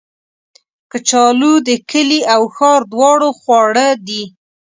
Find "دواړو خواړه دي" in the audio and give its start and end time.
2.93-4.23